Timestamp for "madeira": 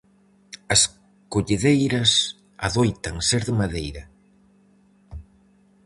3.61-4.03